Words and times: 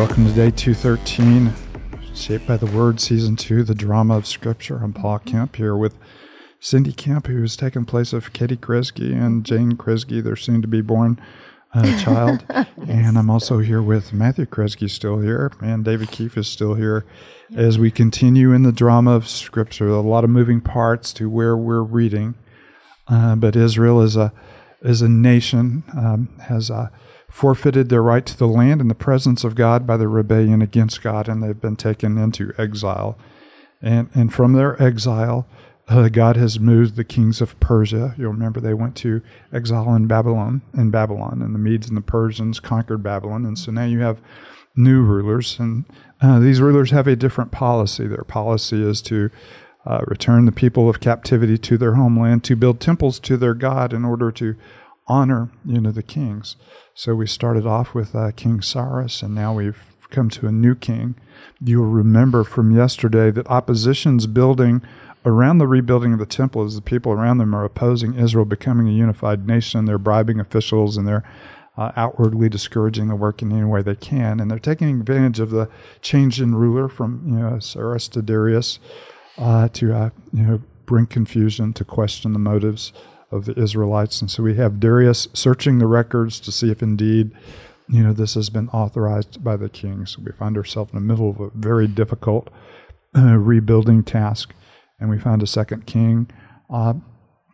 welcome 0.00 0.24
to 0.24 0.32
day 0.32 0.50
213, 0.50 1.52
Shaped 2.14 2.46
by 2.46 2.56
the 2.56 2.64
Word, 2.64 2.98
Season 3.02 3.36
2, 3.36 3.62
the 3.64 3.74
drama 3.74 4.16
of 4.16 4.26
Scripture. 4.26 4.78
I'm 4.82 4.94
Paul 4.94 5.18
Kemp 5.18 5.56
here 5.56 5.76
with 5.76 5.94
Cindy 6.58 6.94
Kemp, 6.94 7.26
who's 7.26 7.54
taken 7.54 7.84
place 7.84 8.14
of 8.14 8.32
Katie 8.32 8.56
Kresge 8.56 9.12
and 9.12 9.44
Jane 9.44 9.72
Kresge, 9.72 10.24
their 10.24 10.36
soon 10.36 10.62
to 10.62 10.68
be 10.68 10.80
born 10.80 11.20
uh, 11.74 11.82
child. 12.02 12.46
yes. 12.48 12.66
And 12.88 13.18
I'm 13.18 13.28
also 13.28 13.58
here 13.58 13.82
with 13.82 14.14
Matthew 14.14 14.46
Kresge, 14.46 14.88
still 14.88 15.18
here, 15.18 15.52
and 15.60 15.84
David 15.84 16.10
Keefe 16.10 16.38
is 16.38 16.48
still 16.48 16.76
here 16.76 17.04
as 17.54 17.78
we 17.78 17.90
continue 17.90 18.52
in 18.54 18.62
the 18.62 18.72
drama 18.72 19.14
of 19.14 19.28
Scripture. 19.28 19.88
A 19.88 20.00
lot 20.00 20.24
of 20.24 20.30
moving 20.30 20.62
parts 20.62 21.12
to 21.12 21.28
where 21.28 21.58
we're 21.58 21.82
reading. 21.82 22.36
Uh, 23.06 23.36
but 23.36 23.54
Israel 23.54 24.00
is 24.00 24.16
a, 24.16 24.32
is 24.80 25.02
a 25.02 25.10
nation, 25.10 25.84
um, 25.94 26.30
has 26.48 26.70
a 26.70 26.90
forfeited 27.30 27.88
their 27.88 28.02
right 28.02 28.26
to 28.26 28.36
the 28.36 28.48
land 28.48 28.80
and 28.80 28.90
the 28.90 28.94
presence 28.94 29.44
of 29.44 29.54
God 29.54 29.86
by 29.86 29.96
their 29.96 30.08
rebellion 30.08 30.60
against 30.60 31.02
God, 31.02 31.28
and 31.28 31.42
they've 31.42 31.60
been 31.60 31.76
taken 31.76 32.18
into 32.18 32.52
exile. 32.58 33.16
And, 33.80 34.10
and 34.14 34.32
from 34.32 34.52
their 34.52 34.80
exile, 34.82 35.46
uh, 35.88 36.08
God 36.08 36.36
has 36.36 36.60
moved 36.60 36.96
the 36.96 37.04
kings 37.04 37.40
of 37.40 37.58
Persia. 37.58 38.14
You'll 38.18 38.32
remember 38.32 38.60
they 38.60 38.74
went 38.74 38.96
to 38.96 39.22
exile 39.52 39.94
in 39.94 40.06
Babylon, 40.06 40.62
in 40.74 40.90
Babylon, 40.90 41.40
and 41.42 41.54
the 41.54 41.58
Medes 41.58 41.88
and 41.88 41.96
the 41.96 42.02
Persians 42.02 42.60
conquered 42.60 43.02
Babylon. 43.02 43.44
And 43.46 43.58
so 43.58 43.72
now 43.72 43.84
you 43.84 44.00
have 44.00 44.20
new 44.76 45.02
rulers, 45.02 45.58
and 45.58 45.84
uh, 46.20 46.38
these 46.38 46.60
rulers 46.60 46.90
have 46.90 47.06
a 47.06 47.16
different 47.16 47.50
policy. 47.50 48.06
Their 48.06 48.24
policy 48.24 48.82
is 48.82 49.02
to 49.02 49.30
uh, 49.86 50.02
return 50.06 50.44
the 50.44 50.52
people 50.52 50.88
of 50.88 51.00
captivity 51.00 51.58
to 51.58 51.78
their 51.78 51.94
homeland, 51.94 52.44
to 52.44 52.56
build 52.56 52.80
temples 52.80 53.18
to 53.20 53.36
their 53.36 53.54
God 53.54 53.92
in 53.92 54.04
order 54.04 54.30
to 54.32 54.54
honor, 55.10 55.50
you 55.64 55.80
know, 55.80 55.90
the 55.90 56.02
kings. 56.02 56.56
So 56.94 57.14
we 57.14 57.26
started 57.26 57.66
off 57.66 57.94
with 57.94 58.14
uh, 58.14 58.30
King 58.30 58.62
Cyrus, 58.62 59.22
and 59.22 59.34
now 59.34 59.52
we've 59.52 59.82
come 60.10 60.30
to 60.30 60.46
a 60.46 60.52
new 60.52 60.74
king. 60.74 61.16
You'll 61.60 61.86
remember 61.86 62.44
from 62.44 62.70
yesterday 62.70 63.30
that 63.32 63.48
opposition's 63.48 64.26
building 64.26 64.82
around 65.24 65.58
the 65.58 65.66
rebuilding 65.66 66.12
of 66.12 66.18
the 66.18 66.26
temple 66.26 66.64
as 66.64 66.76
the 66.76 66.80
people 66.80 67.12
around 67.12 67.38
them 67.38 67.54
are 67.54 67.64
opposing 67.64 68.14
Israel 68.14 68.44
becoming 68.44 68.88
a 68.88 68.92
unified 68.92 69.46
nation. 69.46 69.84
They're 69.84 69.98
bribing 69.98 70.40
officials 70.40 70.96
and 70.96 71.06
they're 71.06 71.28
uh, 71.76 71.92
outwardly 71.96 72.48
discouraging 72.48 73.08
the 73.08 73.16
work 73.16 73.42
in 73.42 73.52
any 73.52 73.64
way 73.64 73.82
they 73.82 73.94
can. 73.94 74.40
And 74.40 74.50
they're 74.50 74.58
taking 74.58 75.00
advantage 75.00 75.40
of 75.40 75.50
the 75.50 75.68
change 76.00 76.40
in 76.40 76.54
ruler 76.54 76.88
from 76.88 77.22
you 77.26 77.38
know 77.38 77.58
Cyrus 77.58 78.08
to 78.08 78.22
Darius 78.22 78.78
uh, 79.38 79.68
to 79.68 79.94
uh, 79.94 80.10
you 80.32 80.42
know 80.42 80.62
bring 80.86 81.06
confusion, 81.06 81.72
to 81.74 81.84
question 81.84 82.32
the 82.32 82.38
motives 82.38 82.92
of 83.30 83.44
the 83.44 83.58
Israelites. 83.58 84.20
And 84.20 84.30
so 84.30 84.42
we 84.42 84.56
have 84.56 84.80
Darius 84.80 85.28
searching 85.32 85.78
the 85.78 85.86
records 85.86 86.40
to 86.40 86.52
see 86.52 86.70
if 86.70 86.82
indeed, 86.82 87.32
you 87.88 88.02
know, 88.02 88.12
this 88.12 88.34
has 88.34 88.50
been 88.50 88.68
authorized 88.68 89.42
by 89.42 89.56
the 89.56 89.68
king. 89.68 90.06
So 90.06 90.22
we 90.24 90.32
find 90.32 90.56
ourselves 90.56 90.92
in 90.92 90.96
the 90.96 91.04
middle 91.04 91.30
of 91.30 91.40
a 91.40 91.50
very 91.54 91.86
difficult 91.86 92.48
uh, 93.16 93.36
rebuilding 93.36 94.04
task. 94.04 94.54
And 94.98 95.08
we 95.08 95.18
find 95.18 95.42
a 95.42 95.46
second 95.46 95.86
king 95.86 96.30
uh, 96.68 96.94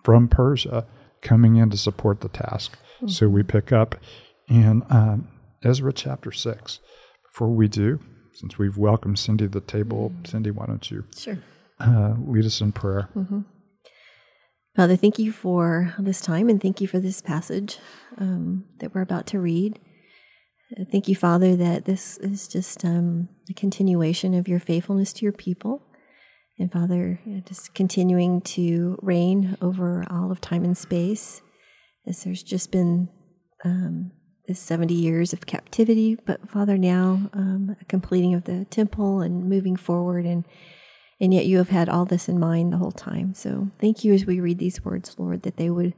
from 0.03 0.29
Persia 0.29 0.87
coming 1.23 1.57
in 1.57 1.71
to 1.71 1.77
support 1.77 2.21
the 2.21 2.29
task. 2.29 2.79
Mm-hmm. 2.97 3.09
So 3.09 3.29
we 3.29 3.43
pick 3.43 3.73
up 3.73 3.97
in 4.49 4.83
um, 4.91 5.29
Ezra 5.63 5.93
chapter 5.93 6.33
6. 6.33 6.81
Before 7.25 7.49
we 7.49 7.69
do, 7.69 8.01
since 8.33 8.59
we've 8.59 8.79
welcomed 8.79 9.19
Cindy 9.19 9.45
to 9.45 9.51
the 9.51 9.61
table, 9.61 10.11
mm-hmm. 10.11 10.25
Cindy, 10.25 10.51
why 10.51 10.67
don't 10.67 10.91
you 10.91 11.05
sure. 11.17 11.39
uh, 11.81 12.15
lead 12.19 12.47
us 12.47 12.61
in 12.61 12.73
prayer? 12.73 13.09
Mm-hmm. 13.15 13.41
Father, 14.77 14.95
thank 14.95 15.19
you 15.19 15.33
for 15.33 15.95
this 15.99 16.21
time 16.21 16.51
and 16.51 16.61
thank 16.61 16.83
you 16.83 16.87
for 16.87 17.01
this 17.01 17.23
passage 17.23 17.79
um, 18.19 18.67
that 18.81 18.95
we're 18.95 19.01
about 19.01 19.27
to 19.29 19.41
read. 19.41 19.79
Thank 20.93 21.09
you, 21.09 21.17
Father, 21.17 21.57
that 21.57 21.87
this 21.87 22.19
is 22.19 22.47
just 22.47 22.85
um, 22.85 23.31
a 23.49 23.55
continuation 23.55 24.35
of 24.35 24.49
your 24.49 24.61
faithfulness 24.61 25.15
to 25.15 25.25
your 25.25 25.33
people. 25.33 25.81
And 26.59 26.71
Father, 26.71 27.19
just 27.47 27.73
continuing 27.73 28.43
to 28.43 28.99
reign 29.01 29.57
over 29.63 30.05
all 30.11 30.31
of 30.31 30.43
time 30.43 30.63
and 30.63 30.77
space, 30.77 31.41
as 32.07 32.25
there's 32.25 32.43
just 32.43 32.71
been 32.71 33.09
um, 33.65 34.13
this 34.47 34.61
70 34.61 34.93
years 34.93 35.33
of 35.33 35.47
captivity, 35.47 36.19
but 36.27 36.51
Father, 36.51 36.77
now 36.77 37.31
um, 37.33 37.77
completing 37.89 38.35
of 38.35 38.45
the 38.45 38.67
temple 38.67 39.23
and 39.23 39.49
moving 39.49 39.77
forward 39.77 40.27
and 40.27 40.45
and 41.21 41.33
yet 41.33 41.47
you 41.47 41.59
have 41.59 41.71
had 41.71 41.89
all 41.89 42.05
this 42.05 42.29
in 42.29 42.39
mind 42.39 42.73
the 42.73 42.79
whole 42.79 42.93
time. 42.93 43.35
So 43.35 43.69
thank 43.81 44.05
you 44.05 44.13
as 44.13 44.27
we 44.27 44.41
read 44.41 44.59
these 44.59 44.85
words, 44.85 45.17
Lord, 45.19 45.43
that 45.43 45.57
they 45.57 45.71
would 45.71 45.95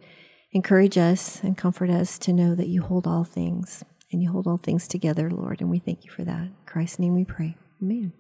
encourage 0.52 0.96
us 0.96 1.42
and 1.42 1.58
comfort 1.58 1.90
us 1.90 2.18
to 2.20 2.32
know 2.32 2.54
that 2.54 2.68
you 2.68 2.82
hold 2.82 3.06
all 3.06 3.24
things 3.24 3.84
and 4.12 4.22
you 4.22 4.30
hold 4.30 4.46
all 4.46 4.56
things 4.56 4.86
together, 4.88 5.30
Lord. 5.30 5.60
And 5.60 5.70
we 5.70 5.78
thank 5.78 6.04
you 6.04 6.10
for 6.10 6.24
that. 6.24 6.42
In 6.42 6.54
Christ's 6.66 6.98
name 6.98 7.14
we 7.14 7.24
pray. 7.24 7.56
Amen. 7.82 8.12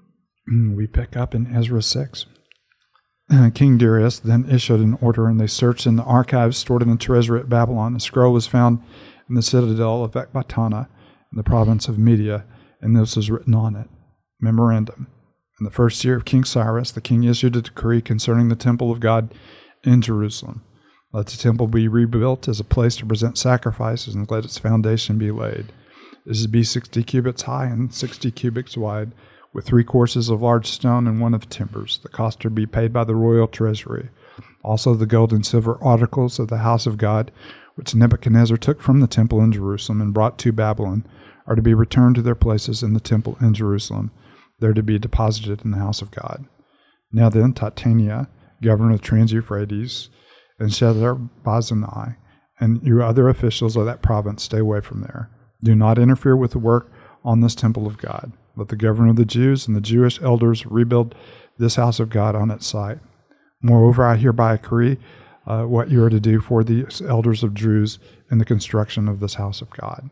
Mm, 0.52 0.76
we 0.76 0.86
pick 0.86 1.16
up 1.16 1.34
in 1.34 1.54
Ezra 1.54 1.82
6. 1.82 2.26
Uh, 3.30 3.50
King 3.50 3.76
Darius 3.76 4.18
then 4.18 4.48
issued 4.50 4.80
an 4.80 4.96
order, 5.02 5.28
and 5.28 5.38
they 5.38 5.46
searched 5.46 5.86
in 5.86 5.96
the 5.96 6.02
archives 6.02 6.56
stored 6.56 6.82
in 6.82 6.90
the 6.90 6.96
treasury 6.96 7.40
at 7.40 7.48
Babylon. 7.48 7.94
A 7.94 8.00
scroll 8.00 8.32
was 8.32 8.46
found 8.46 8.82
in 9.28 9.34
the 9.34 9.42
citadel 9.42 10.02
of 10.02 10.12
Ecbatana 10.12 10.88
in 11.30 11.36
the 11.36 11.42
province 11.42 11.88
of 11.88 11.98
Media, 11.98 12.46
and 12.80 12.96
this 12.96 13.16
was 13.16 13.30
written 13.30 13.54
on 13.54 13.76
it 13.76 13.88
Memorandum 14.40 15.08
in 15.58 15.64
the 15.64 15.70
first 15.70 16.04
year 16.04 16.16
of 16.16 16.24
King 16.24 16.44
Cyrus, 16.44 16.92
the 16.92 17.00
king 17.00 17.24
issued 17.24 17.56
a 17.56 17.62
decree 17.62 18.00
concerning 18.00 18.48
the 18.48 18.56
temple 18.56 18.92
of 18.92 19.00
God 19.00 19.34
in 19.82 20.00
Jerusalem. 20.00 20.62
Let 21.12 21.26
the 21.26 21.36
temple 21.36 21.66
be 21.66 21.88
rebuilt 21.88 22.48
as 22.48 22.60
a 22.60 22.64
place 22.64 22.96
to 22.96 23.06
present 23.06 23.38
sacrifices, 23.38 24.14
and 24.14 24.30
let 24.30 24.44
its 24.44 24.58
foundation 24.58 25.18
be 25.18 25.30
laid. 25.30 25.72
This 26.24 26.38
is 26.38 26.42
to 26.44 26.48
be 26.48 26.62
sixty 26.62 27.02
cubits 27.02 27.42
high 27.42 27.66
and 27.66 27.92
sixty 27.92 28.30
cubits 28.30 28.76
wide, 28.76 29.12
with 29.52 29.64
three 29.64 29.84
courses 29.84 30.28
of 30.28 30.42
large 30.42 30.66
stone 30.66 31.06
and 31.06 31.20
one 31.20 31.34
of 31.34 31.48
timbers. 31.48 31.98
The 32.02 32.08
cost 32.08 32.40
to 32.40 32.50
be 32.50 32.66
paid 32.66 32.92
by 32.92 33.04
the 33.04 33.16
royal 33.16 33.48
treasury. 33.48 34.10
Also, 34.62 34.94
the 34.94 35.06
gold 35.06 35.32
and 35.32 35.44
silver 35.44 35.78
articles 35.82 36.38
of 36.38 36.48
the 36.48 36.58
house 36.58 36.86
of 36.86 36.98
God, 36.98 37.32
which 37.74 37.94
Nebuchadnezzar 37.94 38.58
took 38.58 38.82
from 38.82 39.00
the 39.00 39.06
temple 39.06 39.40
in 39.40 39.50
Jerusalem 39.50 40.02
and 40.02 40.12
brought 40.12 40.38
to 40.38 40.52
Babylon, 40.52 41.06
are 41.46 41.56
to 41.56 41.62
be 41.62 41.74
returned 41.74 42.16
to 42.16 42.22
their 42.22 42.34
places 42.34 42.82
in 42.82 42.92
the 42.92 43.00
temple 43.00 43.38
in 43.40 43.54
Jerusalem 43.54 44.10
they're 44.60 44.74
to 44.74 44.82
be 44.82 44.98
deposited 44.98 45.64
in 45.64 45.70
the 45.70 45.78
house 45.78 46.02
of 46.02 46.10
God. 46.10 46.46
Now 47.12 47.28
then, 47.28 47.52
Tattenai, 47.52 48.26
governor 48.62 48.94
of 48.94 49.02
Trans 49.02 49.32
Euphrates, 49.32 50.10
and 50.58 50.70
Shethar 50.70 51.28
and 52.60 52.82
you 52.82 53.02
other 53.02 53.28
officials 53.28 53.76
of 53.76 53.86
that 53.86 54.02
province, 54.02 54.42
stay 54.42 54.58
away 54.58 54.80
from 54.80 55.02
there. 55.02 55.30
Do 55.62 55.74
not 55.74 55.98
interfere 55.98 56.36
with 56.36 56.52
the 56.52 56.58
work 56.58 56.90
on 57.24 57.40
this 57.40 57.54
temple 57.54 57.86
of 57.86 57.98
God. 57.98 58.32
Let 58.56 58.68
the 58.68 58.76
governor 58.76 59.10
of 59.10 59.16
the 59.16 59.24
Jews 59.24 59.66
and 59.66 59.76
the 59.76 59.80
Jewish 59.80 60.20
elders 60.20 60.66
rebuild 60.66 61.14
this 61.58 61.76
house 61.76 62.00
of 62.00 62.10
God 62.10 62.34
on 62.34 62.50
its 62.50 62.66
site. 62.66 62.98
Moreover, 63.62 64.04
I 64.04 64.16
hereby 64.16 64.56
decree 64.56 64.98
uh, 65.46 65.64
what 65.64 65.90
you 65.90 66.02
are 66.02 66.10
to 66.10 66.20
do 66.20 66.40
for 66.40 66.62
the 66.62 66.86
elders 67.08 67.42
of 67.42 67.54
Jews 67.54 67.98
in 68.30 68.38
the 68.38 68.44
construction 68.44 69.08
of 69.08 69.20
this 69.20 69.34
house 69.34 69.60
of 69.60 69.70
God. 69.70 70.10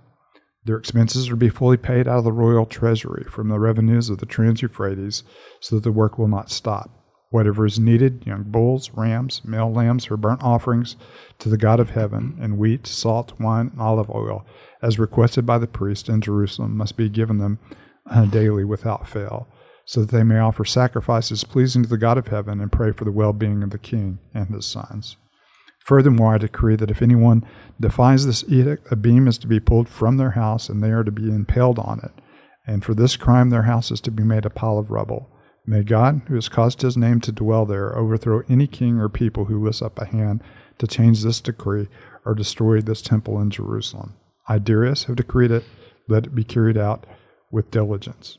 Their 0.66 0.78
expenses 0.78 1.28
are 1.28 1.30
to 1.30 1.36
be 1.36 1.48
fully 1.48 1.76
paid 1.76 2.08
out 2.08 2.18
of 2.18 2.24
the 2.24 2.32
royal 2.32 2.66
treasury 2.66 3.24
from 3.30 3.48
the 3.48 3.60
revenues 3.60 4.10
of 4.10 4.18
the 4.18 4.26
Trans 4.26 4.62
Euphrates 4.62 5.22
so 5.60 5.76
that 5.76 5.84
the 5.84 5.92
work 5.92 6.18
will 6.18 6.26
not 6.26 6.50
stop. 6.50 6.90
Whatever 7.30 7.66
is 7.66 7.78
needed, 7.78 8.24
young 8.26 8.42
bulls, 8.42 8.90
rams, 8.90 9.42
male 9.44 9.72
lambs 9.72 10.06
for 10.06 10.16
burnt 10.16 10.42
offerings 10.42 10.96
to 11.38 11.48
the 11.48 11.56
God 11.56 11.78
of 11.78 11.90
heaven, 11.90 12.36
and 12.40 12.58
wheat, 12.58 12.84
salt, 12.84 13.38
wine, 13.38 13.68
and 13.68 13.80
olive 13.80 14.10
oil, 14.10 14.44
as 14.82 14.98
requested 14.98 15.46
by 15.46 15.58
the 15.58 15.68
priest 15.68 16.08
in 16.08 16.20
Jerusalem, 16.20 16.76
must 16.76 16.96
be 16.96 17.08
given 17.08 17.38
them 17.38 17.60
uh, 18.10 18.24
daily 18.24 18.64
without 18.64 19.06
fail, 19.06 19.46
so 19.84 20.00
that 20.00 20.10
they 20.10 20.24
may 20.24 20.40
offer 20.40 20.64
sacrifices 20.64 21.44
pleasing 21.44 21.84
to 21.84 21.88
the 21.88 21.96
God 21.96 22.18
of 22.18 22.26
heaven 22.26 22.60
and 22.60 22.72
pray 22.72 22.90
for 22.90 23.04
the 23.04 23.12
well 23.12 23.32
being 23.32 23.62
of 23.62 23.70
the 23.70 23.78
king 23.78 24.18
and 24.34 24.48
his 24.48 24.66
sons. 24.66 25.16
Furthermore, 25.86 26.34
I 26.34 26.38
decree 26.38 26.74
that 26.74 26.90
if 26.90 27.00
anyone 27.00 27.44
defies 27.78 28.26
this 28.26 28.44
edict, 28.48 28.90
a 28.90 28.96
beam 28.96 29.28
is 29.28 29.38
to 29.38 29.46
be 29.46 29.60
pulled 29.60 29.88
from 29.88 30.16
their 30.16 30.32
house, 30.32 30.68
and 30.68 30.82
they 30.82 30.90
are 30.90 31.04
to 31.04 31.12
be 31.12 31.28
impaled 31.28 31.78
on 31.78 32.00
it. 32.02 32.10
And 32.66 32.84
for 32.84 32.92
this 32.92 33.16
crime, 33.16 33.50
their 33.50 33.62
house 33.62 33.92
is 33.92 34.00
to 34.00 34.10
be 34.10 34.24
made 34.24 34.44
a 34.44 34.50
pile 34.50 34.78
of 34.78 34.90
rubble. 34.90 35.30
May 35.64 35.84
God, 35.84 36.22
who 36.26 36.34
has 36.34 36.48
caused 36.48 36.82
his 36.82 36.96
name 36.96 37.20
to 37.20 37.30
dwell 37.30 37.66
there, 37.66 37.96
overthrow 37.96 38.42
any 38.48 38.66
king 38.66 38.98
or 38.98 39.08
people 39.08 39.44
who 39.44 39.64
lifts 39.64 39.80
up 39.80 39.96
a 40.00 40.06
hand 40.06 40.42
to 40.78 40.88
change 40.88 41.22
this 41.22 41.40
decree 41.40 41.86
or 42.24 42.34
destroy 42.34 42.80
this 42.80 43.00
temple 43.00 43.40
in 43.40 43.50
Jerusalem. 43.50 44.14
I, 44.48 44.58
Darius, 44.58 45.04
have 45.04 45.14
decreed 45.14 45.52
it. 45.52 45.64
Let 46.08 46.26
it 46.26 46.34
be 46.34 46.42
carried 46.42 46.76
out 46.76 47.06
with 47.52 47.70
diligence. 47.70 48.38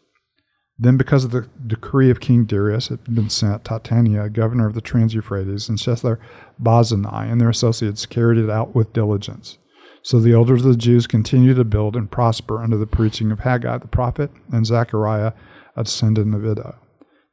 Then, 0.79 0.95
because 0.95 1.23
of 1.23 1.31
the 1.31 1.47
decree 1.65 2.11
of 2.11 2.19
King 2.19 2.45
Darius, 2.45 2.91
it 2.91 2.99
had 3.05 3.15
been 3.15 3.31
sent, 3.31 3.63
Tattenai, 3.63 4.31
governor 4.31 4.67
of 4.67 4.75
the 4.75 4.81
Trans 4.81 5.15
Euphrates, 5.15 5.69
and 5.69 5.79
Shethar 5.79 6.19
Bozenai 6.61 7.31
and 7.31 7.41
their 7.41 7.49
associates 7.49 8.05
carried 8.05 8.37
it 8.37 8.49
out 8.49 8.75
with 8.75 8.93
diligence. 8.93 9.57
So 10.03 10.19
the 10.19 10.33
elders 10.33 10.63
of 10.63 10.71
the 10.71 10.77
Jews 10.77 11.07
continued 11.07 11.55
to 11.55 11.63
build 11.63 11.95
and 11.95 12.09
prosper 12.09 12.61
under 12.61 12.77
the 12.77 12.85
preaching 12.85 13.31
of 13.31 13.39
Haggai 13.39 13.79
the 13.79 13.87
prophet 13.87 14.31
and 14.51 14.65
Zechariah, 14.65 15.33
a 15.75 15.83
descendant 15.83 16.35
of 16.35 16.45
Iddo. 16.45 16.75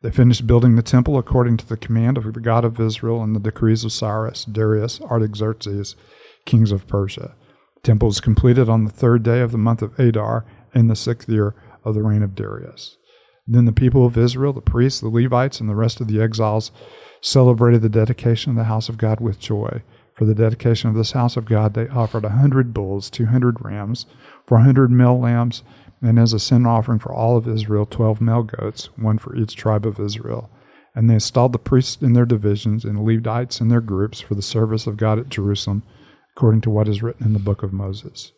They 0.00 0.10
finished 0.10 0.46
building 0.46 0.76
the 0.76 0.82
temple 0.82 1.18
according 1.18 1.58
to 1.58 1.66
the 1.66 1.76
command 1.76 2.16
of 2.18 2.32
the 2.32 2.40
God 2.40 2.64
of 2.64 2.80
Israel 2.80 3.22
and 3.22 3.36
the 3.36 3.40
decrees 3.40 3.84
of 3.84 3.92
Cyrus, 3.92 4.44
Darius, 4.44 5.00
Artaxerxes, 5.02 5.96
kings 6.46 6.72
of 6.72 6.86
Persia. 6.86 7.34
The 7.76 7.80
temple 7.82 8.08
was 8.08 8.20
completed 8.20 8.68
on 8.68 8.84
the 8.84 8.90
third 8.90 9.22
day 9.22 9.40
of 9.40 9.52
the 9.52 9.58
month 9.58 9.82
of 9.82 9.98
Adar 9.98 10.44
in 10.74 10.88
the 10.88 10.96
sixth 10.96 11.28
year 11.28 11.54
of 11.84 11.94
the 11.94 12.02
reign 12.02 12.22
of 12.22 12.34
Darius. 12.34 12.96
Then 13.46 13.66
the 13.66 13.72
people 13.72 14.06
of 14.06 14.16
Israel, 14.16 14.52
the 14.52 14.60
priests, 14.60 15.00
the 15.00 15.08
Levites, 15.08 15.60
and 15.60 15.68
the 15.68 15.74
rest 15.74 16.00
of 16.00 16.08
the 16.08 16.20
exiles 16.20 16.70
celebrated 17.20 17.82
the 17.82 17.88
dedication 17.88 18.50
of 18.50 18.56
the 18.56 18.64
house 18.64 18.88
of 18.88 18.98
God 18.98 19.20
with 19.20 19.38
joy. 19.38 19.82
For 20.14 20.24
the 20.24 20.34
dedication 20.34 20.88
of 20.88 20.96
this 20.96 21.12
house 21.12 21.36
of 21.36 21.44
God, 21.44 21.74
they 21.74 21.88
offered 21.88 22.24
a 22.24 22.30
hundred 22.30 22.72
bulls, 22.72 23.10
two 23.10 23.26
hundred 23.26 23.56
rams, 23.64 24.06
four 24.46 24.60
hundred 24.60 24.90
male 24.90 25.18
lambs, 25.18 25.62
and 26.00 26.18
as 26.18 26.32
a 26.32 26.38
sin 26.38 26.66
offering 26.66 26.98
for 27.00 27.12
all 27.12 27.36
of 27.36 27.48
Israel, 27.48 27.84
twelve 27.84 28.20
male 28.20 28.44
goats, 28.44 28.90
one 28.96 29.18
for 29.18 29.34
each 29.34 29.56
tribe 29.56 29.84
of 29.84 29.98
Israel. 29.98 30.50
And 30.94 31.10
they 31.10 31.14
installed 31.14 31.52
the 31.52 31.58
priests 31.58 32.00
in 32.00 32.12
their 32.12 32.26
divisions 32.26 32.84
and 32.84 33.04
Levites 33.04 33.60
in 33.60 33.68
their 33.68 33.80
groups 33.80 34.20
for 34.20 34.36
the 34.36 34.42
service 34.42 34.86
of 34.86 34.96
God 34.96 35.18
at 35.18 35.28
Jerusalem, 35.28 35.82
according 36.36 36.60
to 36.62 36.70
what 36.70 36.88
is 36.88 37.02
written 37.02 37.26
in 37.26 37.32
the 37.32 37.38
book 37.40 37.62
of 37.62 37.72
Moses. 37.72 38.32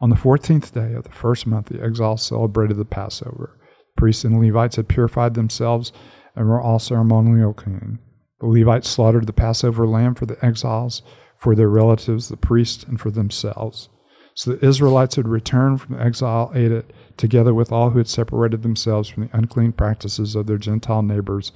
On 0.00 0.10
the 0.10 0.16
fourteenth 0.16 0.74
day 0.74 0.92
of 0.92 1.04
the 1.04 1.10
first 1.10 1.46
month, 1.46 1.68
the 1.68 1.82
exiles 1.82 2.22
celebrated 2.22 2.76
the 2.76 2.84
Passover. 2.84 3.58
Priests 3.96 4.24
and 4.24 4.40
Levites 4.40 4.76
had 4.76 4.88
purified 4.88 5.34
themselves 5.34 5.92
and 6.34 6.48
were 6.48 6.60
all 6.60 6.78
ceremonial 6.78 7.54
clean. 7.54 7.98
The 8.40 8.46
Levites 8.46 8.88
slaughtered 8.88 9.26
the 9.26 9.32
Passover 9.32 9.86
lamb 9.86 10.14
for 10.14 10.26
the 10.26 10.42
exiles, 10.44 11.02
for 11.36 11.54
their 11.54 11.70
relatives, 11.70 12.28
the 12.28 12.36
priests, 12.36 12.84
and 12.84 13.00
for 13.00 13.10
themselves. 13.10 13.88
So 14.34 14.52
the 14.52 14.66
Israelites 14.66 15.14
who 15.14 15.22
had 15.22 15.28
returned 15.28 15.80
from 15.80 15.98
exile 15.98 16.52
ate 16.54 16.72
it, 16.72 16.92
together 17.16 17.54
with 17.54 17.72
all 17.72 17.90
who 17.90 17.98
had 17.98 18.08
separated 18.08 18.62
themselves 18.62 19.08
from 19.08 19.24
the 19.24 19.36
unclean 19.36 19.72
practices 19.72 20.36
of 20.36 20.46
their 20.46 20.58
Gentile 20.58 21.02
neighbors, 21.02 21.52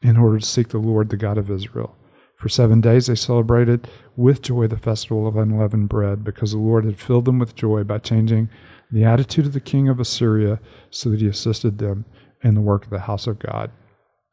in 0.00 0.16
order 0.16 0.38
to 0.38 0.46
seek 0.46 0.68
the 0.68 0.78
Lord, 0.78 1.10
the 1.10 1.18
God 1.18 1.36
of 1.36 1.50
Israel. 1.50 1.94
For 2.36 2.48
seven 2.48 2.80
days 2.80 3.06
they 3.06 3.14
celebrated 3.14 3.86
with 4.16 4.42
joy 4.42 4.66
the 4.66 4.78
festival 4.78 5.26
of 5.26 5.36
unleavened 5.36 5.90
bread, 5.90 6.24
because 6.24 6.52
the 6.52 6.58
Lord 6.58 6.86
had 6.86 6.98
filled 6.98 7.26
them 7.26 7.38
with 7.38 7.54
joy 7.54 7.84
by 7.84 7.98
changing 7.98 8.48
the 8.92 9.04
attitude 9.04 9.46
of 9.46 9.52
the 9.52 9.60
king 9.60 9.88
of 9.88 9.98
Assyria, 9.98 10.60
so 10.90 11.10
that 11.10 11.20
he 11.20 11.26
assisted 11.26 11.78
them 11.78 12.04
in 12.42 12.54
the 12.54 12.60
work 12.60 12.84
of 12.84 12.90
the 12.90 13.00
house 13.00 13.26
of 13.26 13.38
God, 13.38 13.70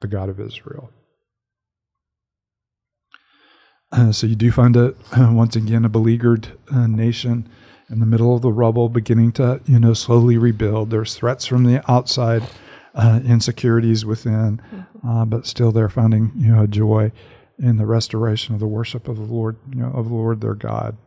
the 0.02 0.08
God 0.08 0.30
of 0.30 0.40
Israel. 0.40 0.92
Uh, 3.92 4.12
so 4.12 4.28
you 4.28 4.36
do 4.36 4.52
find 4.52 4.76
it 4.76 4.96
uh, 5.14 5.32
once 5.32 5.56
again 5.56 5.86
a 5.86 5.90
beleaguered 5.90 6.58
uh, 6.72 6.88
nation 6.88 7.50
in 7.90 8.00
the 8.00 8.06
middle 8.06 8.36
of 8.36 8.42
the 8.42 8.52
rubble, 8.52 8.88
beginning 8.90 9.32
to 9.32 9.62
you 9.66 9.80
know 9.80 9.94
slowly 9.94 10.38
rebuild. 10.38 10.90
There's 10.90 11.16
threats 11.16 11.46
from 11.46 11.64
the 11.64 11.84
outside, 11.92 12.44
uh, 12.94 13.20
insecurities 13.26 14.06
within, 14.06 14.62
uh, 15.08 15.26
but 15.26 15.48
still 15.48 15.72
they're 15.72 15.90
finding 15.90 16.32
you 16.36 16.56
know 16.56 16.68
joy 16.68 17.12
in 17.58 17.78
the 17.78 17.86
restoration 17.86 18.54
of 18.54 18.60
the 18.60 18.68
worship 18.68 19.08
of 19.08 19.18
the 19.18 19.24
Lord, 19.24 19.58
you 19.70 19.82
know, 19.82 19.92
of 19.92 20.08
the 20.08 20.14
Lord 20.14 20.42
their 20.42 20.56
God, 20.56 20.98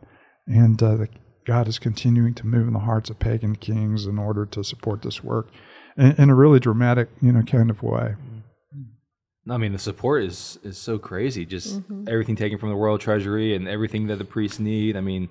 and 0.45 0.81
uh, 0.83 0.95
the, 0.97 1.09
God 1.45 1.67
is 1.67 1.79
continuing 1.79 2.33
to 2.35 2.47
move 2.47 2.67
in 2.67 2.73
the 2.73 2.79
hearts 2.79 3.09
of 3.09 3.19
pagan 3.19 3.55
kings 3.55 4.05
in 4.05 4.17
order 4.17 4.45
to 4.45 4.63
support 4.63 5.01
this 5.01 5.23
work 5.23 5.49
in, 5.97 6.13
in 6.13 6.29
a 6.29 6.35
really 6.35 6.59
dramatic 6.59 7.09
you 7.21 7.31
know 7.31 7.41
kind 7.41 7.69
of 7.69 7.83
way. 7.83 8.15
Mm-hmm. 8.15 9.51
I 9.51 9.57
mean, 9.57 9.73
the 9.73 9.79
support 9.79 10.23
is 10.23 10.59
is 10.63 10.77
so 10.77 10.97
crazy. 10.97 11.45
Just 11.45 11.81
mm-hmm. 11.81 12.07
everything 12.07 12.35
taken 12.35 12.57
from 12.57 12.69
the 12.69 12.75
royal 12.75 12.97
treasury 12.97 13.55
and 13.55 13.67
everything 13.67 14.07
that 14.07 14.17
the 14.17 14.25
priests 14.25 14.59
need. 14.59 14.95
I 14.95 15.01
mean, 15.01 15.29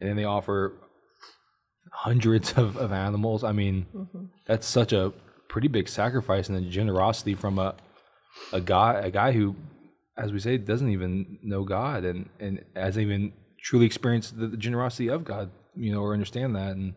and 0.00 0.08
then 0.08 0.16
they 0.16 0.24
offer 0.24 0.74
hundreds 1.92 2.52
of, 2.52 2.76
of 2.76 2.92
animals. 2.92 3.44
I 3.44 3.52
mean, 3.52 3.86
mm-hmm. 3.94 4.24
that's 4.46 4.66
such 4.66 4.92
a 4.92 5.12
pretty 5.48 5.68
big 5.68 5.88
sacrifice 5.88 6.48
and 6.48 6.56
the 6.56 6.68
generosity 6.68 7.34
from 7.34 7.58
a 7.58 7.74
a 8.52 8.60
guy 8.60 8.94
a 8.94 9.10
guy 9.10 9.32
who, 9.32 9.56
as 10.16 10.32
we 10.32 10.38
say, 10.38 10.56
doesn't 10.58 10.90
even 10.90 11.38
know 11.42 11.64
God 11.64 12.04
and 12.04 12.28
and 12.38 12.64
hasn't 12.76 13.04
even 13.04 13.32
truly 13.60 13.86
experience 13.86 14.30
the, 14.30 14.46
the 14.46 14.56
generosity 14.56 15.08
of 15.08 15.24
God. 15.24 15.50
You 15.76 15.92
know, 15.92 16.00
or 16.00 16.12
understand 16.12 16.56
that. 16.56 16.72
And 16.72 16.94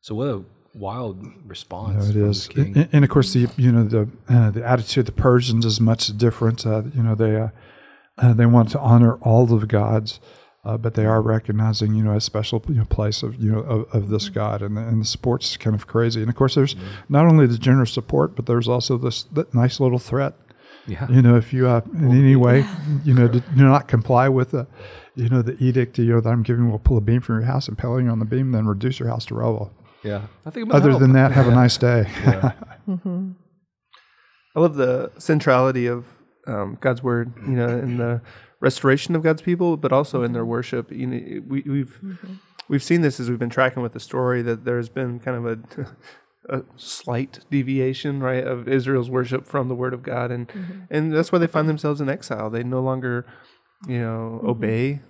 so, 0.00 0.14
what 0.14 0.28
a 0.28 0.42
wild 0.74 1.24
response. 1.46 2.08
It 2.08 2.16
is, 2.16 2.48
and, 2.56 2.88
and 2.92 3.04
of 3.04 3.10
course 3.10 3.32
the 3.32 3.48
you 3.56 3.72
know 3.72 3.84
the 3.84 4.08
uh, 4.28 4.50
the 4.50 4.66
attitude 4.66 5.08
of 5.08 5.14
the 5.14 5.20
Persians 5.20 5.64
is 5.64 5.80
much 5.80 6.16
different. 6.16 6.66
Uh, 6.66 6.82
you 6.94 7.02
know 7.02 7.14
they 7.14 7.36
uh, 7.36 7.48
uh, 8.18 8.32
they 8.32 8.46
want 8.46 8.70
to 8.70 8.80
honor 8.80 9.14
all 9.16 9.52
of 9.52 9.60
the 9.60 9.66
gods, 9.66 10.20
uh, 10.64 10.76
but 10.76 10.94
they 10.94 11.06
are 11.06 11.20
recognizing 11.20 11.94
you 11.94 12.02
know 12.02 12.14
a 12.14 12.20
special 12.20 12.62
you 12.68 12.76
know, 12.76 12.84
place 12.84 13.22
of 13.22 13.42
you 13.42 13.52
know 13.52 13.60
of, 13.60 13.94
of 13.94 14.08
this 14.08 14.28
god, 14.28 14.62
and 14.62 14.76
the, 14.76 14.80
and 14.80 15.00
the 15.00 15.06
support's 15.06 15.56
kind 15.56 15.74
of 15.74 15.86
crazy. 15.86 16.20
And 16.20 16.30
of 16.30 16.36
course 16.36 16.54
there's 16.54 16.76
not 17.08 17.26
only 17.26 17.46
the 17.46 17.58
generous 17.58 17.92
support, 17.92 18.36
but 18.36 18.46
there's 18.46 18.68
also 18.68 18.96
this 18.96 19.26
nice 19.52 19.80
little 19.80 19.98
threat. 19.98 20.34
Yeah. 20.86 21.08
You 21.08 21.22
know 21.22 21.36
if 21.36 21.52
you 21.52 21.68
uh, 21.68 21.80
in 21.94 22.10
any 22.10 22.36
way 22.36 22.64
you 23.04 23.14
know 23.14 23.28
do, 23.28 23.40
do 23.40 23.64
not 23.64 23.88
comply 23.88 24.28
with 24.28 24.50
the 24.50 24.66
you 25.14 25.28
know 25.28 25.42
the 25.42 25.56
edict 25.62 25.98
you 25.98 26.06
know 26.06 26.20
that 26.20 26.28
I'm 26.28 26.42
giving, 26.42 26.70
will 26.70 26.78
pull 26.78 26.96
a 26.96 27.00
beam 27.00 27.20
from 27.20 27.36
your 27.36 27.44
house 27.44 27.68
and 27.68 27.76
pile 27.76 28.00
you 28.00 28.08
on 28.08 28.18
the 28.18 28.24
beam, 28.24 28.52
then 28.52 28.66
reduce 28.66 28.98
your 28.98 29.08
house 29.08 29.24
to 29.26 29.34
rubble. 29.34 29.72
Yeah. 30.02 30.22
I 30.44 30.50
think 30.50 30.66
about 30.66 30.76
Other 30.76 30.90
help. 30.90 31.00
than 31.00 31.12
that, 31.12 31.32
have 31.32 31.46
a 31.46 31.52
nice 31.52 31.76
day. 31.76 32.06
I 34.54 34.60
love 34.60 34.74
the 34.74 35.12
centrality 35.18 35.86
of 35.86 36.06
um, 36.46 36.76
God's 36.80 37.02
word, 37.02 37.32
you 37.46 37.52
know, 37.52 37.68
in 37.68 37.98
the 37.98 38.20
restoration 38.60 39.14
of 39.14 39.22
God's 39.22 39.42
people, 39.42 39.76
but 39.76 39.92
also 39.92 40.22
in 40.22 40.32
their 40.32 40.44
worship. 40.44 40.90
You 40.90 41.06
know, 41.06 41.42
we, 41.46 41.62
we've 41.62 42.00
we've 42.68 42.82
seen 42.82 43.02
this 43.02 43.20
as 43.20 43.30
we've 43.30 43.38
been 43.38 43.50
tracking 43.50 43.82
with 43.82 43.92
the 43.92 44.00
story 44.00 44.42
that 44.42 44.64
there's 44.64 44.88
been 44.88 45.20
kind 45.20 45.36
of 45.36 45.46
a, 45.46 45.86
a 46.48 46.62
slight 46.76 47.40
deviation, 47.50 48.20
right, 48.20 48.44
of 48.44 48.68
Israel's 48.68 49.10
worship 49.10 49.46
from 49.46 49.68
the 49.68 49.74
word 49.74 49.94
of 49.94 50.02
God, 50.02 50.30
and 50.30 50.48
mm-hmm. 50.48 50.80
and 50.90 51.12
that's 51.14 51.30
why 51.30 51.38
they 51.38 51.46
find 51.46 51.68
themselves 51.68 52.00
in 52.00 52.08
exile. 52.08 52.50
They 52.50 52.62
no 52.62 52.80
longer, 52.80 53.26
you 53.86 54.00
know, 54.00 54.38
mm-hmm. 54.38 54.48
obey 54.48 55.00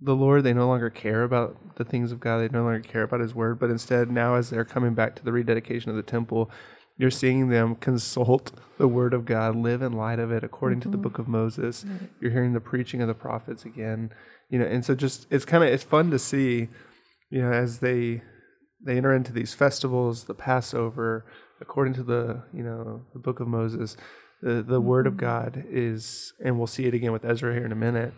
the 0.00 0.16
Lord. 0.16 0.44
They 0.44 0.54
no 0.54 0.66
longer 0.66 0.90
care 0.90 1.22
about 1.22 1.76
the 1.76 1.84
things 1.84 2.12
of 2.12 2.20
God. 2.20 2.38
They 2.38 2.48
no 2.48 2.64
longer 2.64 2.80
care 2.80 3.02
about 3.02 3.20
His 3.20 3.34
word. 3.34 3.58
But 3.58 3.70
instead, 3.70 4.10
now 4.10 4.34
as 4.34 4.50
they're 4.50 4.64
coming 4.64 4.94
back 4.94 5.14
to 5.16 5.24
the 5.24 5.32
rededication 5.32 5.90
of 5.90 5.96
the 5.96 6.02
temple, 6.02 6.50
you're 6.96 7.10
seeing 7.10 7.50
them 7.50 7.74
consult 7.76 8.52
the 8.78 8.88
word 8.88 9.12
of 9.12 9.26
God, 9.26 9.56
live 9.56 9.82
in 9.82 9.92
light 9.92 10.18
of 10.18 10.32
it 10.32 10.42
according 10.42 10.80
to 10.80 10.88
the 10.88 10.96
mm-hmm. 10.96 11.02
book 11.02 11.18
of 11.18 11.28
Moses. 11.28 11.84
You're 12.20 12.30
hearing 12.30 12.54
the 12.54 12.60
preaching 12.60 13.02
of 13.02 13.08
the 13.08 13.14
prophets 13.14 13.64
again, 13.64 14.10
you 14.48 14.58
know. 14.58 14.64
And 14.64 14.84
so, 14.84 14.94
just 14.94 15.26
it's 15.30 15.44
kind 15.44 15.62
of 15.62 15.70
it's 15.70 15.84
fun 15.84 16.10
to 16.10 16.18
see, 16.18 16.68
you 17.28 17.42
know, 17.42 17.52
as 17.52 17.80
they 17.80 18.22
they 18.84 18.96
enter 18.96 19.14
into 19.14 19.32
these 19.32 19.54
festivals, 19.54 20.24
the 20.24 20.34
Passover, 20.34 21.24
according 21.60 21.94
to 21.94 22.02
the 22.02 22.42
you 22.52 22.62
know 22.62 23.02
the 23.12 23.18
book 23.18 23.40
of 23.40 23.48
Moses. 23.48 23.96
The, 24.42 24.62
the 24.62 24.82
word 24.82 25.06
of 25.06 25.16
God 25.16 25.64
is, 25.70 26.34
and 26.44 26.58
we'll 26.58 26.66
see 26.66 26.84
it 26.84 26.92
again 26.92 27.10
with 27.10 27.24
Ezra 27.24 27.54
here 27.54 27.64
in 27.64 27.72
a 27.72 27.76
minute 27.76 28.12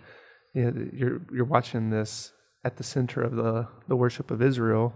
you 0.54 0.70
know, 0.70 0.88
you're 0.92 1.20
you're 1.32 1.44
watching 1.44 1.90
this 1.90 2.32
at 2.64 2.76
the 2.76 2.84
center 2.84 3.22
of 3.22 3.36
the 3.36 3.68
the 3.86 3.96
worship 3.96 4.30
of 4.30 4.42
Israel. 4.42 4.94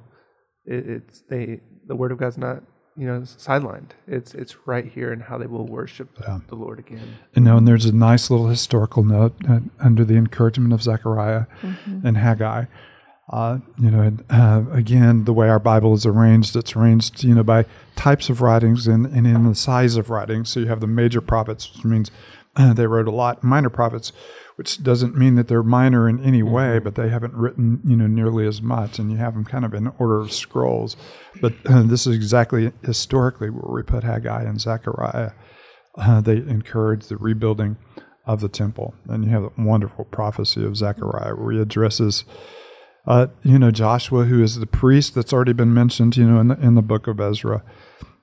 It, 0.65 0.89
it's 0.89 1.23
they 1.29 1.61
the 1.87 1.97
word 1.97 2.13
of 2.13 2.19
God's 2.19 2.39
not 2.39 2.63
you 2.97 3.07
know 3.07 3.21
sidelined. 3.21 3.91
It's 4.07 4.35
it's 4.35 4.67
right 4.67 4.87
here 4.87 5.13
in 5.13 5.21
how 5.21 5.39
they 5.39 5.47
will 5.47 5.67
worship 5.67 6.19
the 6.49 6.55
Lord 6.55 6.79
again. 6.79 7.17
You 7.35 7.43
know, 7.43 7.57
and 7.59 7.69
there's 7.69 7.85
a 7.85 7.95
nice 7.95 8.31
little 8.31 8.49
historical 8.49 9.05
note 9.05 9.35
uh, 9.49 9.61
under 9.79 10.05
the 10.05 10.17
encouragement 10.17 10.73
of 10.73 10.83
Zechariah 10.83 11.47
and 12.05 12.17
Haggai. 12.17 12.65
Uh, 13.33 13.59
you 13.79 13.91
know, 13.91 14.01
and, 14.03 14.25
uh, 14.29 14.63
again, 14.73 15.25
the 15.25 15.33
way 15.33 15.49
our 15.49 15.59
Bible 15.59 15.95
is 15.95 16.05
arranged, 16.05 16.55
it's 16.55 16.77
arranged, 16.77 17.25
you 17.25 17.35
know, 17.35 17.43
by 17.43 17.65
types 17.97 18.29
of 18.29 18.43
writings 18.43 18.87
and, 18.87 19.07
and 19.07 19.27
in 19.27 19.49
the 19.49 19.55
size 19.55 19.97
of 19.97 20.11
writings. 20.11 20.51
So 20.51 20.61
you 20.61 20.67
have 20.67 20.81
the 20.81 20.87
major 20.87 21.23
prophets, 21.23 21.73
which 21.75 21.85
means 21.85 22.11
uh, 22.57 22.75
they 22.75 22.87
wrote 22.87 23.09
a 23.09 23.11
lot. 23.11 23.43
Minor 23.43 23.71
prophets, 23.71 24.13
which 24.57 24.83
doesn't 24.83 25.17
mean 25.17 25.37
that 25.37 25.49
they're 25.49 25.63
minor 25.63 26.09
in 26.11 26.23
any 26.23 26.43
way, 26.43 26.79
but 26.79 26.95
they 26.95 27.09
haven't 27.09 27.33
written, 27.33 27.81
you 27.85 27.97
know, 27.97 28.07
nearly 28.07 28.47
as 28.47 28.61
much. 28.61 28.99
And 28.99 29.11
you 29.11 29.17
have 29.17 29.33
them 29.33 29.47
kind 29.47 29.65
of 29.65 29.73
in 29.73 29.91
order 29.99 30.21
of 30.21 30.31
scrolls. 30.31 30.95
But 31.41 31.55
uh, 31.65 31.85
this 31.85 32.07
is 32.07 32.15
exactly 32.15 32.71
historically 32.85 33.49
where 33.49 33.73
we 33.73 33.83
put 33.83 34.05
Haggai 34.05 34.43
and 34.43 34.61
Zechariah 34.61 35.31
uh, 35.97 36.21
they 36.21 36.37
encourage 36.37 37.07
the 37.07 37.17
rebuilding 37.17 37.77
of 38.25 38.41
the 38.41 38.49
temple. 38.49 38.95
And 39.09 39.25
you 39.25 39.31
have 39.31 39.43
the 39.43 39.63
wonderful 39.63 40.05
prophecy 40.05 40.65
of 40.65 40.77
Zechariah 40.77 41.35
where 41.35 41.53
he 41.53 41.61
addresses, 41.61 42.25
uh, 43.07 43.27
you 43.43 43.59
know, 43.59 43.71
Joshua, 43.71 44.25
who 44.25 44.43
is 44.43 44.59
the 44.59 44.67
priest 44.67 45.15
that's 45.15 45.33
already 45.33 45.53
been 45.53 45.75
mentioned, 45.75 46.17
you 46.17 46.27
know, 46.27 46.41
in 46.41 46.49
the, 46.49 46.61
in 46.61 46.75
the 46.75 46.83
book 46.83 47.07
of 47.07 47.21
Ezra. 47.21 47.63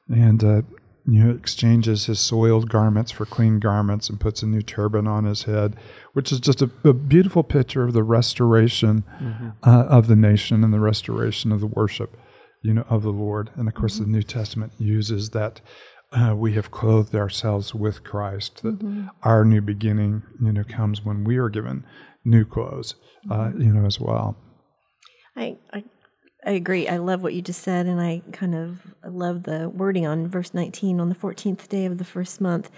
And, 0.07 0.43
uh, 0.43 0.61
you 1.05 1.23
know, 1.23 1.35
exchanges 1.35 2.05
his 2.05 2.19
soiled 2.19 2.69
garments 2.69 3.11
for 3.11 3.25
clean 3.25 3.59
garments 3.59 4.09
and 4.09 4.19
puts 4.19 4.43
a 4.43 4.47
new 4.47 4.61
turban 4.61 5.07
on 5.07 5.25
his 5.25 5.43
head, 5.43 5.75
which 6.13 6.31
is 6.31 6.39
just 6.39 6.61
a, 6.61 6.69
a 6.83 6.93
beautiful 6.93 7.43
picture 7.43 7.83
of 7.83 7.93
the 7.93 8.03
restoration 8.03 9.03
uh, 9.63 9.85
of 9.89 10.07
the 10.07 10.15
nation 10.15 10.63
and 10.63 10.73
the 10.73 10.79
restoration 10.79 11.51
of 11.51 11.61
the 11.61 11.67
worship, 11.67 12.15
you 12.61 12.73
know, 12.73 12.85
of 12.89 13.01
the 13.03 13.11
Lord. 13.11 13.49
And 13.55 13.67
of 13.67 13.73
course, 13.73 13.97
the 13.97 14.05
New 14.05 14.23
Testament 14.23 14.73
uses 14.77 15.31
that 15.31 15.61
uh, 16.11 16.35
we 16.35 16.53
have 16.53 16.71
clothed 16.71 17.15
ourselves 17.15 17.73
with 17.73 18.03
Christ. 18.03 18.61
That 18.63 18.79
our 19.23 19.45
new 19.45 19.61
beginning, 19.61 20.23
you 20.41 20.51
know, 20.51 20.63
comes 20.63 21.03
when 21.03 21.23
we 21.23 21.37
are 21.37 21.49
given 21.49 21.85
new 22.23 22.45
clothes, 22.45 22.95
uh, 23.31 23.51
you 23.57 23.73
know, 23.73 23.85
as 23.85 23.99
well. 23.99 24.37
I, 25.35 25.57
I 25.73 25.83
I 26.45 26.51
agree. 26.51 26.87
I 26.87 26.97
love 26.97 27.21
what 27.21 27.33
you 27.33 27.41
just 27.41 27.61
said, 27.63 27.85
and 27.85 27.99
I 27.99 28.21
kind 28.31 28.55
of 28.55 28.79
love 29.05 29.43
the 29.43 29.67
wording 29.69 30.07
on 30.07 30.27
verse 30.29 30.53
19. 30.53 30.99
On 31.01 31.09
the 31.09 31.15
14th 31.15 31.67
day 31.67 31.85
of 31.85 31.97
the 31.97 32.05
first 32.05 32.39
month, 32.39 32.71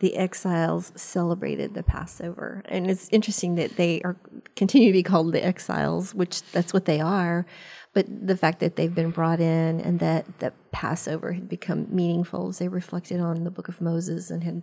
the 0.00 0.16
exiles 0.16 0.92
celebrated 0.96 1.72
the 1.74 1.82
Passover, 1.82 2.62
and 2.66 2.90
it's 2.90 3.08
interesting 3.10 3.54
that 3.54 3.76
they 3.76 4.02
are 4.02 4.16
continue 4.54 4.88
to 4.88 4.92
be 4.92 5.02
called 5.02 5.32
the 5.32 5.44
exiles, 5.44 6.14
which 6.14 6.42
that's 6.52 6.74
what 6.74 6.84
they 6.84 7.00
are. 7.00 7.46
but 7.94 8.06
the 8.08 8.36
fact 8.36 8.60
that 8.60 8.76
they've 8.76 8.94
been 8.94 9.10
brought 9.10 9.40
in 9.40 9.80
and 9.80 10.00
that 10.00 10.26
that 10.40 10.52
Passover 10.70 11.32
had 11.32 11.48
become 11.48 11.86
meaningful 11.88 12.48
as 12.48 12.58
they 12.58 12.68
reflected 12.68 13.20
on 13.20 13.44
the 13.44 13.50
book 13.50 13.68
of 13.68 13.80
Moses 13.80 14.30
and 14.30 14.44
had 14.44 14.62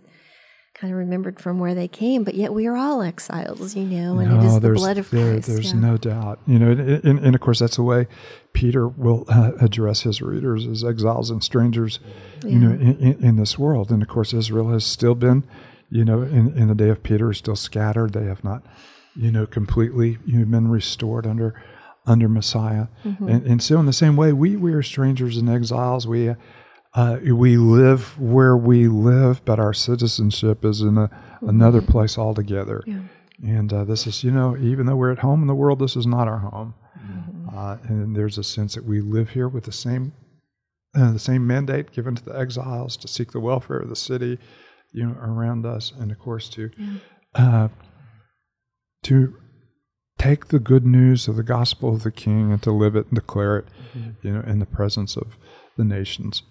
kind 0.74 0.92
of 0.92 0.98
remembered 0.98 1.38
from 1.38 1.60
where 1.60 1.74
they 1.74 1.86
came, 1.86 2.24
but 2.24 2.34
yet 2.34 2.52
we 2.52 2.66
are 2.66 2.76
all 2.76 3.00
exiles, 3.00 3.76
you 3.76 3.84
know, 3.84 4.18
and 4.18 4.30
no, 4.30 4.40
it 4.40 4.44
is 4.44 4.60
the 4.60 4.72
blood 4.72 4.98
of 4.98 5.08
there- 5.10 5.34
Christ. 5.34 5.46
there's 5.48 5.72
yeah. 5.72 5.80
no 5.80 5.96
doubt. 5.96 6.40
You 6.46 6.58
know, 6.58 6.70
and, 6.72 7.04
and, 7.04 7.18
and 7.20 7.34
of 7.34 7.40
course, 7.40 7.60
that's 7.60 7.76
the 7.76 7.82
way 7.82 8.08
Peter 8.52 8.88
will 8.88 9.24
uh, 9.28 9.52
address 9.60 10.02
his 10.02 10.20
readers 10.20 10.66
as 10.66 10.84
exiles 10.84 11.30
and 11.30 11.42
strangers, 11.42 12.00
you 12.44 12.58
know, 12.58 12.70
in, 12.72 12.98
in, 12.98 13.24
in 13.24 13.36
this 13.36 13.56
world. 13.56 13.90
And 13.90 14.02
of 14.02 14.08
course, 14.08 14.34
Israel 14.34 14.70
has 14.70 14.84
still 14.84 15.14
been, 15.14 15.44
you 15.90 16.04
know, 16.04 16.22
in, 16.22 16.56
in 16.58 16.68
the 16.68 16.74
day 16.74 16.88
of 16.88 17.02
Peter, 17.04 17.30
is 17.30 17.38
still 17.38 17.56
scattered. 17.56 18.12
They 18.12 18.24
have 18.24 18.42
not, 18.42 18.66
you 19.14 19.30
know, 19.30 19.46
completely 19.46 20.18
you 20.26 20.40
know, 20.40 20.44
been 20.44 20.68
restored 20.68 21.26
under 21.26 21.54
under 22.06 22.28
Messiah. 22.28 22.88
Mm-hmm. 23.04 23.28
And, 23.28 23.46
and 23.46 23.62
so, 23.62 23.78
in 23.78 23.86
the 23.86 23.92
same 23.92 24.16
way, 24.16 24.32
we 24.32 24.56
we 24.56 24.72
are 24.72 24.82
strangers 24.82 25.36
and 25.36 25.48
exiles. 25.48 26.06
We 26.06 26.34
uh, 26.94 27.18
we 27.24 27.56
live 27.56 28.18
where 28.18 28.56
we 28.56 28.88
live, 28.88 29.44
but 29.44 29.58
our 29.58 29.74
citizenship 29.74 30.64
is 30.64 30.80
in 30.80 30.96
a, 30.96 31.10
another 31.42 31.82
place 31.82 32.16
altogether. 32.16 32.82
Yeah. 32.86 33.00
And 33.42 33.72
uh, 33.72 33.84
this 33.84 34.06
is, 34.06 34.22
you 34.22 34.30
know, 34.30 34.56
even 34.56 34.86
though 34.86 34.96
we're 34.96 35.10
at 35.10 35.18
home 35.18 35.42
in 35.42 35.48
the 35.48 35.54
world, 35.54 35.80
this 35.80 35.96
is 35.96 36.06
not 36.06 36.28
our 36.28 36.38
home. 36.38 36.74
Uh, 37.54 37.76
and 37.84 38.16
there's 38.16 38.38
a 38.38 38.44
sense 38.44 38.74
that 38.74 38.84
we 38.84 39.00
live 39.00 39.30
here 39.30 39.48
with 39.48 39.64
the 39.64 39.72
same, 39.72 40.12
uh, 40.96 41.12
the 41.12 41.18
same 41.18 41.46
mandate 41.46 41.92
given 41.92 42.14
to 42.14 42.24
the 42.24 42.36
exiles 42.36 42.96
to 42.96 43.08
seek 43.08 43.32
the 43.32 43.40
welfare 43.40 43.78
of 43.78 43.88
the 43.88 43.96
city, 43.96 44.38
you 44.92 45.04
know, 45.04 45.16
around 45.20 45.66
us, 45.66 45.92
and 45.98 46.10
of 46.10 46.18
course 46.18 46.48
to, 46.48 46.70
uh, 47.34 47.68
to 49.02 49.36
take 50.18 50.48
the 50.48 50.58
good 50.58 50.84
news 50.86 51.28
of 51.28 51.36
the 51.36 51.42
gospel 51.42 51.94
of 51.94 52.02
the 52.02 52.10
King 52.10 52.50
and 52.52 52.62
to 52.62 52.72
live 52.72 52.96
it 52.96 53.06
and 53.06 53.14
declare 53.14 53.58
it, 53.58 53.66
you 54.22 54.32
know, 54.32 54.40
in 54.40 54.58
the 54.58 54.66
presence 54.66 55.16
of 55.16 55.36
the 55.76 55.84
nations. 55.84 56.42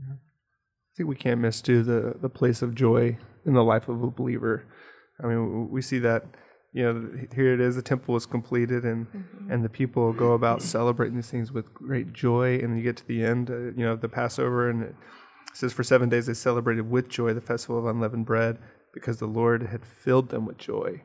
Yeah. 0.00 0.14
I 0.14 0.92
think 0.96 1.08
we 1.08 1.16
can't 1.16 1.40
miss 1.40 1.60
too 1.60 1.82
the 1.82 2.16
the 2.20 2.28
place 2.28 2.62
of 2.62 2.74
joy 2.74 3.18
in 3.46 3.54
the 3.54 3.64
life 3.64 3.88
of 3.88 4.02
a 4.02 4.10
believer. 4.10 4.64
I 5.22 5.26
mean, 5.26 5.70
we 5.70 5.82
see 5.82 5.98
that 6.00 6.24
you 6.72 6.82
know 6.84 7.10
here 7.34 7.54
it 7.54 7.60
is, 7.60 7.76
the 7.76 7.82
temple 7.82 8.16
is 8.16 8.26
completed, 8.26 8.84
and 8.84 9.06
and 9.50 9.64
the 9.64 9.68
people 9.68 10.12
go 10.12 10.32
about 10.32 10.62
celebrating 10.76 11.16
these 11.16 11.30
things 11.30 11.52
with 11.52 11.72
great 11.72 12.12
joy. 12.12 12.58
And 12.58 12.76
you 12.76 12.82
get 12.82 12.96
to 12.98 13.06
the 13.06 13.24
end, 13.24 13.50
uh, 13.50 13.72
you 13.76 13.84
know, 13.84 13.96
the 13.96 14.08
Passover, 14.08 14.68
and 14.68 14.82
it 14.82 14.94
says 15.52 15.72
for 15.72 15.82
seven 15.82 16.08
days 16.08 16.26
they 16.26 16.34
celebrated 16.34 16.90
with 16.90 17.08
joy 17.08 17.34
the 17.34 17.40
festival 17.40 17.78
of 17.78 17.86
unleavened 17.86 18.26
bread 18.26 18.58
because 18.92 19.18
the 19.18 19.26
Lord 19.26 19.68
had 19.68 19.86
filled 19.86 20.30
them 20.30 20.46
with 20.46 20.58
joy. 20.58 21.02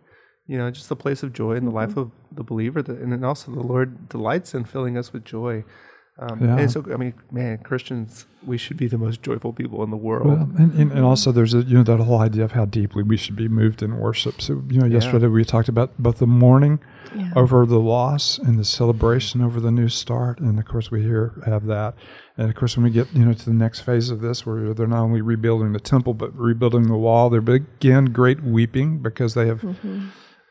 You 0.48 0.60
know, 0.60 0.70
just 0.70 0.90
the 0.90 0.96
place 0.96 1.24
of 1.24 1.34
joy 1.34 1.54
in 1.54 1.66
the 1.66 1.72
life 1.72 1.98
of 1.98 2.12
the 2.32 2.44
believer, 2.44 2.84
that, 2.84 3.00
and 3.00 3.12
then 3.12 3.24
also 3.24 3.52
the 3.52 3.62
Lord 3.62 4.10
delights 4.10 4.54
in 4.54 4.64
filling 4.64 4.96
us 4.98 5.12
with 5.12 5.26
joy. 5.26 5.64
Um, 6.18 6.40
Yeah. 6.42 6.58
And 6.58 6.72
so, 6.72 6.86
I 6.94 6.98
mean, 6.98 7.14
man, 7.32 7.58
Christians, 7.58 8.26
we 8.46 8.58
should 8.58 8.78
be 8.78 8.88
the 8.88 8.98
most 8.98 9.22
joyful 9.22 9.52
people 9.52 9.84
in 9.84 9.90
the 9.90 9.98
world. 9.98 10.28
Well, 10.28 10.50
and, 10.58 10.74
and, 10.74 10.92
and 10.92 11.04
also 11.04 11.32
there's 11.32 11.54
a, 11.54 11.62
you 11.64 11.76
know 11.78 11.84
that 11.84 11.98
whole 11.98 12.20
idea 12.22 12.44
of 12.46 12.54
how 12.54 12.66
deeply 12.66 13.04
we 13.04 13.18
should 13.18 13.36
be 13.36 13.48
moved 13.50 13.82
in 13.84 13.98
worship. 13.98 14.42
So 14.42 14.64
you 14.70 14.80
know, 14.80 14.86
yesterday 14.86 15.28
we 15.28 15.44
talked 15.44 15.68
about 15.68 15.92
both 16.00 16.20
the 16.20 16.28
mourning 16.28 16.80
Yeah. 17.16 17.32
over 17.36 17.66
the 17.66 17.80
loss 17.80 18.38
and 18.38 18.58
the 18.60 18.64
celebration 18.64 19.42
over 19.42 19.60
the 19.60 19.72
new 19.72 19.90
start, 19.90 20.40
and 20.40 20.58
of 20.60 20.66
course 20.66 20.90
we 20.92 21.02
here 21.02 21.42
have 21.46 21.66
that. 21.66 21.96
And 22.38 22.50
of 22.50 22.56
course, 22.56 22.78
when 22.78 22.84
we 22.86 22.92
get 22.92 23.08
you 23.14 23.26
know 23.26 23.34
to 23.34 23.46
the 23.46 23.54
next 23.54 23.82
phase 23.82 24.10
of 24.10 24.22
this, 24.22 24.46
where 24.46 24.74
they're 24.74 24.88
not 24.88 25.02
only 25.02 25.22
rebuilding 25.22 25.74
the 25.74 25.80
temple 25.82 26.14
but 26.14 26.34
rebuilding 26.38 26.84
the 26.88 26.98
wall, 26.98 27.30
there 27.30 27.42
begin 27.42 28.06
great 28.06 28.42
weeping 28.42 29.00
because 29.00 29.34
they 29.34 29.48
have 29.48 29.66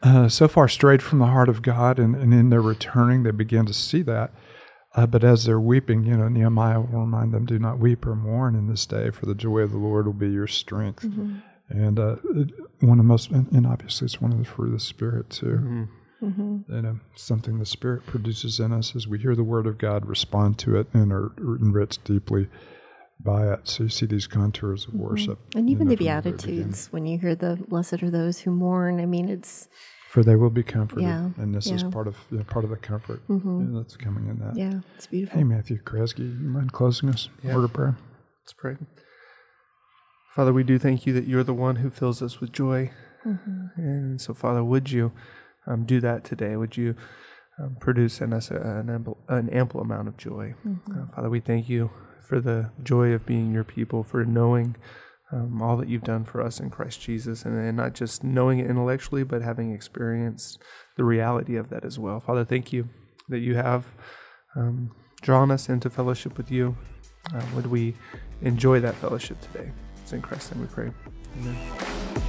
uh, 0.03 0.29
so 0.29 0.47
far 0.49 0.69
strayed 0.69 1.03
from 1.03 1.21
the 1.21 1.27
heart 1.27 1.49
of 1.49 1.63
God, 1.63 1.99
and, 1.99 2.15
and 2.17 2.35
in 2.35 2.51
their 2.51 2.61
returning, 2.61 3.23
they 3.23 3.31
begin 3.31 3.65
to 3.67 3.73
see 3.75 4.03
that. 4.03 4.31
Uh, 4.95 5.07
but 5.07 5.25
as 5.25 5.45
they're 5.45 5.59
weeping, 5.61 6.05
you 6.05 6.17
know, 6.17 6.29
Nehemiah 6.29 6.81
will 6.81 7.01
remind 7.01 7.33
them, 7.33 7.47
"Do 7.47 7.59
not 7.59 7.79
weep 7.79 8.07
or 8.07 8.15
mourn 8.15 8.55
in 8.55 8.69
this 8.69 8.87
day, 8.87 9.11
for 9.11 9.27
the 9.27 9.35
joy 9.35 9.61
of 9.61 9.73
the 9.73 9.79
Lord 9.79 10.07
will 10.07 10.13
be 10.13 10.31
your 10.31 10.47
strength." 10.47 11.05
And 11.69 11.99
uh, 11.99 12.17
one 12.81 12.99
of 12.99 13.05
the 13.05 13.09
most, 13.09 13.31
and, 13.31 13.51
and 13.51 13.67
obviously, 13.67 14.05
it's 14.05 14.21
one 14.21 14.33
of 14.33 14.39
the 14.39 14.45
fruit 14.45 14.67
of 14.67 14.73
the 14.75 14.81
Spirit 14.81 15.31
too. 15.31 15.89
You 16.69 16.83
know, 16.83 17.01
something 17.17 17.59
the 17.59 17.67
Spirit 17.67 18.07
produces 18.07 18.61
in 18.61 18.73
us 18.73 18.95
as 18.95 19.07
we 19.09 19.19
hear 19.19 19.35
the 19.35 19.43
Word 19.45 19.67
of 19.67 19.79
God, 19.79 20.07
respond 20.07 20.59
to 20.61 20.77
it, 20.77 20.87
and 20.93 21.13
are 21.13 21.33
enriched 21.39 22.05
deeply 22.05 22.49
by 23.21 23.53
it. 23.53 23.61
So 23.69 23.85
you 23.85 23.89
see 23.89 24.07
these 24.07 24.27
contours 24.27 24.87
of 24.87 24.95
worship, 24.95 25.39
And 25.55 25.69
you 25.69 25.77
even 25.77 25.89
know, 25.89 25.95
the 25.95 25.97
from 25.97 26.05
very 26.07 26.21
beginning. 26.23 26.57
Beatitudes, 26.57 26.93
when 26.93 27.07
you 27.07 27.19
hear 27.19 27.35
the 27.35 27.57
blessed 27.69 28.03
are 28.03 28.11
those 28.11 28.41
who 28.41 28.51
mourn, 28.53 29.01
I 29.01 29.07
mean, 29.07 29.29
it's, 29.29 29.69
For 30.15 30.23
they 30.23 30.37
will 30.37 30.49
be 30.49 30.63
comforted, 30.63 31.03
Yeah, 31.03 31.31
and 31.39 31.53
this 31.53 31.67
is 31.67 31.83
part 31.83 32.07
of 32.07 32.17
you 32.31 32.39
know, 32.39 32.45
part 32.45 32.65
of 32.65 32.71
the 32.71 32.77
comfort 32.77 33.21
you 33.29 33.41
know, 33.45 33.83
that's 33.83 33.97
coming 33.97 34.29
in 34.29 34.39
that. 34.39 34.55
yeah, 34.57 34.79
it's 34.95 35.09
beautiful. 35.09 35.37
Hey, 35.37 35.43
Matthew 35.43 35.83
Kresge, 35.83 36.21
you 36.21 36.49
mind 36.49 36.73
closing 36.73 37.09
us? 37.09 37.29
Word 37.43 37.65
of 37.65 37.73
prayer. 37.73 37.97
Let's 38.45 38.53
pray. 38.53 38.77
Father, 40.37 40.53
we 40.53 40.63
do 40.63 40.79
thank 40.79 41.05
you 41.05 41.13
that 41.15 41.27
you're 41.27 41.43
the 41.43 41.53
one 41.53 41.77
who 41.77 41.91
fills 41.91 42.23
us 42.23 42.41
with 42.41 42.53
joy. 42.53 42.93
And 43.25 44.21
so, 44.21 44.35
Father, 44.35 44.63
would 44.63 44.93
you 44.93 45.11
um, 45.67 45.85
do 45.85 45.99
that 46.03 46.23
today? 46.23 46.55
Would 46.55 46.77
you 46.77 46.95
um, 47.59 47.77
produce 47.81 48.21
in 48.21 48.33
us 48.33 48.53
an 48.53 48.91
ample, 48.91 49.19
an 49.29 49.51
ample 49.51 49.81
amount 49.81 50.07
of 50.07 50.17
joy? 50.17 50.55
Uh, 50.65 51.07
Father, 51.13 51.29
we 51.29 51.41
thank 51.41 51.69
you 51.69 51.91
for 52.21 52.41
the 52.41 52.71
joy 52.85 53.09
of 53.11 53.27
being 53.27 53.53
your 53.53 53.65
people, 53.65 54.05
for 54.05 54.25
knowing 54.25 54.77
um, 55.33 55.63
all 55.63 55.77
that 55.77 55.89
you've 55.89 56.03
done 56.05 56.25
for 56.25 56.43
us 56.43 56.61
in 56.61 56.71
Christ 56.71 57.01
Jesus, 57.01 57.45
and, 57.45 57.57
and 57.59 57.77
not 57.77 57.95
just 57.95 58.23
knowing 58.23 58.59
it 58.59 58.69
intellectually, 58.69 59.25
but 59.25 59.43
having 59.43 59.73
experienced 59.73 60.63
the 60.97 61.05
reality 61.05 61.57
of 61.57 61.71
that 61.71 61.85
as 61.85 61.99
well. 61.99 62.21
Father, 62.21 62.45
thank 62.45 62.73
you 62.73 62.89
that 63.29 63.41
you 63.41 63.55
have 63.55 63.87
um, 64.55 64.91
drawn 65.23 65.51
us 65.51 65.69
into 65.69 65.91
fellowship 65.91 66.37
with 66.37 66.51
you. 66.51 66.77
Uh, 67.35 67.43
would 67.55 67.67
we 67.67 67.95
enjoy 68.43 68.81
that 68.81 68.95
fellowship 68.97 69.41
today? 69.41 69.71
It's 70.03 70.13
in 70.13 70.21
Christ's 70.21 70.53
name 70.53 70.61
we 70.61 70.67
pray. 70.69 70.91
Amen. 71.41 72.24